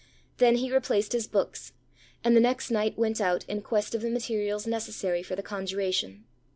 Then 0.37 0.55
he 0.55 0.73
replaced 0.73 1.13
his 1.13 1.27
books; 1.27 1.73
and 2.23 2.35
the 2.35 2.39
next 2.39 2.71
night 2.71 2.97
went 2.97 3.21
out 3.21 3.43
in 3.43 3.61
quest 3.61 3.93
of 3.93 4.01
the 4.01 4.09
materials 4.09 4.65
necessary 4.65 5.21
for 5.21 5.35
the 5.35 5.43
conjuration. 5.43 6.25